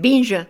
[0.00, 0.46] Binge.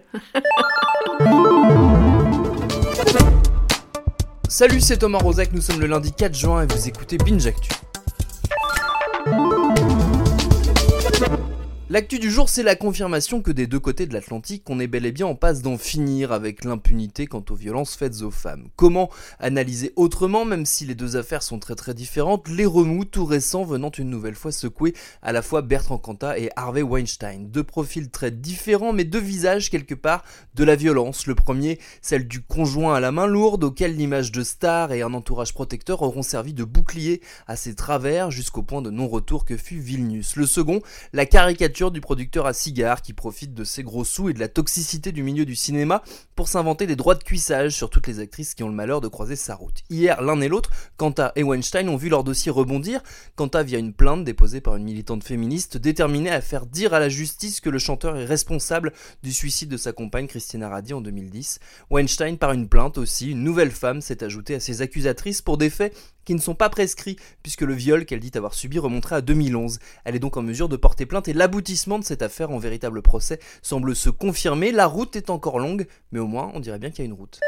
[4.48, 7.70] Salut, c'est Thomas Rozek, nous sommes le lundi 4 juin et vous écoutez Binge Actu.
[11.92, 15.04] L'actu du jour, c'est la confirmation que des deux côtés de l'Atlantique, on est bel
[15.06, 18.68] et bien en passe d'en finir avec l'impunité quant aux violences faites aux femmes.
[18.76, 23.24] Comment analyser autrement, même si les deux affaires sont très très différentes, les remous tout
[23.24, 27.50] récents venant une nouvelle fois secouer à la fois Bertrand Cantat et Harvey Weinstein.
[27.50, 30.22] Deux profils très différents, mais deux visages quelque part
[30.54, 31.26] de la violence.
[31.26, 35.12] Le premier, celle du conjoint à la main lourde, auquel l'image de star et un
[35.12, 39.80] entourage protecteur auront servi de bouclier à ses travers jusqu'au point de non-retour que fut
[39.80, 40.36] Vilnius.
[40.36, 40.82] Le second,
[41.12, 44.48] la caricature du producteur à cigares qui profite de ses gros sous et de la
[44.48, 46.02] toxicité du milieu du cinéma
[46.36, 49.08] pour s'inventer des droits de cuissage sur toutes les actrices qui ont le malheur de
[49.08, 49.82] croiser sa route.
[49.88, 53.00] Hier, l'un et l'autre, Kanta et Weinstein ont vu leur dossier rebondir,
[53.36, 57.08] Kanta via une plainte déposée par une militante féministe déterminée à faire dire à la
[57.08, 61.60] justice que le chanteur est responsable du suicide de sa compagne Christina Radi en 2010.
[61.88, 65.70] Weinstein par une plainte aussi, une nouvelle femme s'est ajoutée à ses accusatrices pour des
[65.70, 69.20] faits qui ne sont pas prescrits, puisque le viol qu'elle dit avoir subi remonterait à
[69.20, 69.78] 2011.
[70.04, 73.02] Elle est donc en mesure de porter plainte et l'aboutissement de cette affaire en véritable
[73.02, 74.72] procès semble se confirmer.
[74.72, 77.14] La route est encore longue, mais au moins on dirait bien qu'il y a une
[77.14, 77.40] route.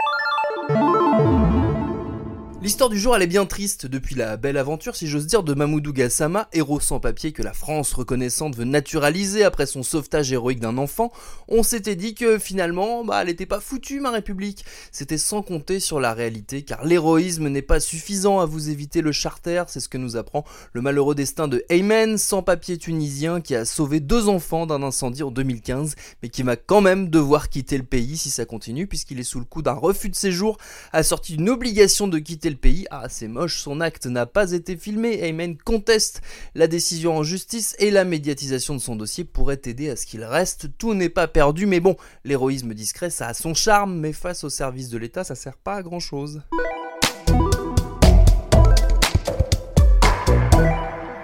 [2.63, 5.53] L'histoire du jour elle est bien triste depuis la belle aventure si j'ose dire de
[5.53, 10.61] Mamoudou Gassama, héros sans papier que la France reconnaissante veut naturaliser après son sauvetage héroïque
[10.61, 11.11] d'un enfant,
[11.49, 14.65] on s'était dit que finalement bah elle était pas foutue ma république.
[14.93, 19.11] C'était sans compter sur la réalité car l'héroïsme n'est pas suffisant à vous éviter le
[19.11, 23.57] charter, c'est ce que nous apprend le malheureux destin de Ayman, sans papier tunisien qui
[23.57, 27.77] a sauvé deux enfants d'un incendie en 2015 mais qui va quand même devoir quitter
[27.77, 30.59] le pays si ça continue puisqu'il est sous le coup d'un refus de séjour
[30.93, 32.87] assorti d'une obligation de quitter le pays.
[32.91, 35.23] Ah, c'est moche, son acte n'a pas été filmé.
[35.23, 36.23] Ayman conteste
[36.55, 40.25] la décision en justice et la médiatisation de son dossier pourrait aider à ce qu'il
[40.25, 40.69] reste.
[40.79, 44.51] Tout n'est pas perdu, mais bon, l'héroïsme discret, ça a son charme, mais face au
[44.51, 46.43] service de l'État, ça sert pas à grand chose.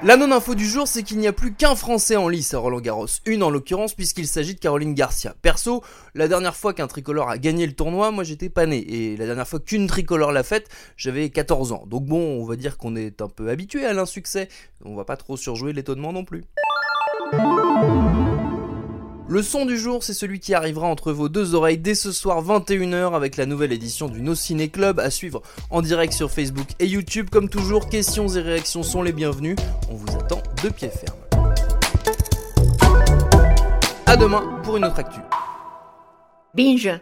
[0.09, 2.81] La non-info du jour, c'est qu'il n'y a plus qu'un Français en lice à Roland
[2.81, 3.09] Garros.
[3.27, 5.35] Une en l'occurrence, puisqu'il s'agit de Caroline Garcia.
[5.43, 8.79] Perso, la dernière fois qu'un tricolore a gagné le tournoi, moi j'étais pas né.
[8.79, 11.85] Et la dernière fois qu'une tricolore l'a faite, j'avais 14 ans.
[11.87, 14.49] Donc bon, on va dire qu'on est un peu habitué à l'insuccès.
[14.83, 16.45] On va pas trop surjouer l'étonnement non plus.
[19.31, 22.43] Le son du jour, c'est celui qui arrivera entre vos deux oreilles dès ce soir
[22.43, 26.69] 21h avec la nouvelle édition du No Ciné Club à suivre en direct sur Facebook
[26.79, 27.29] et YouTube.
[27.31, 29.57] Comme toujours, questions et réactions sont les bienvenues.
[29.91, 31.19] On vous attend de pied ferme.
[34.07, 35.21] A demain pour une autre actu.
[36.55, 36.99] Binge.